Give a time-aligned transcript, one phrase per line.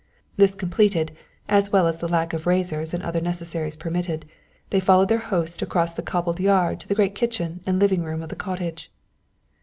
[0.35, 1.15] This completed
[1.47, 4.25] as well as the lack of razors and other necessaries permitted,
[4.71, 8.23] they followed their host across the cobbled yard to the great kitchen and living room
[8.23, 8.91] of the cottage.